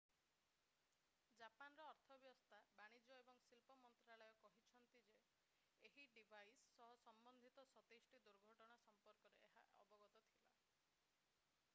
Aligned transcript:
ଜାପାନର 1.41 1.83
ଅର୍ଥବ୍ୟବସ୍ଥା 1.95 2.61
ବାଣିଜ୍ୟ 2.77 3.17
ଏବଂ 3.17 3.37
ଶିଳ୍ପ 3.49 3.75
ମନ୍ତ୍ରାଳୟ 3.83 4.39
meti 4.47 4.63
କହିଛି 4.71 5.29
ଯେ 5.83 5.91
ଏହି 5.91 6.07
ଡିଭାଇସ୍ 6.17 6.65
ସହ 6.79 6.97
ସମ୍ବନ୍ଧିତ 7.21 7.67
27 7.75 8.11
ଟି 8.15 8.25
ଦୁର୍ଘଟଣା 8.31 8.81
ସମ୍ପର୍କରେ 8.89 9.53
ଏହା 9.61 9.87
ଅବଗତ 9.87 10.11
ଥିଲା। 10.35 10.51